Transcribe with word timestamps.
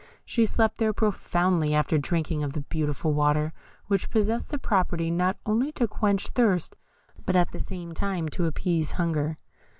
She 0.25 0.47
slept 0.47 0.79
there 0.79 0.93
profoundly 0.93 1.75
after 1.75 1.99
drinking 1.99 2.41
of 2.41 2.53
the 2.53 2.61
beautiful 2.61 3.13
water, 3.13 3.53
which 3.85 4.09
possessed 4.09 4.49
the 4.49 4.57
property 4.57 5.11
not 5.11 5.37
only 5.45 5.71
to 5.73 5.87
quench 5.87 6.29
thirst, 6.29 6.75
but 7.23 7.35
at 7.35 7.51
the 7.51 7.59
same 7.59 7.93
time 7.93 8.27
to 8.29 8.47
appease 8.47 8.93
hunger. 8.93 9.37